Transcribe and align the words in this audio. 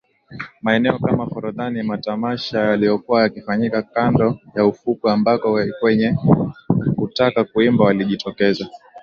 Maeneo 0.61 0.99
kama 0.99 1.27
Forodhani 1.29 1.83
matamasha 1.83 2.59
yaliyokuwa 2.59 3.21
yakifanyika 3.21 3.81
kando 3.81 4.39
ya 4.55 4.65
ufukwe 4.65 5.11
ambako 5.11 5.51
wenye 5.81 6.17
kutaka 6.95 7.43
kuimba 7.43 7.83
walijitokeza 7.85 8.67